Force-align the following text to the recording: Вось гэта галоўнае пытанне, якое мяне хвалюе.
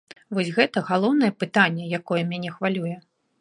Вось 0.35 0.47
гэта 0.55 0.81
галоўнае 0.87 1.29
пытанне, 1.43 1.85
якое 1.99 2.21
мяне 2.31 2.55
хвалюе. 2.57 2.97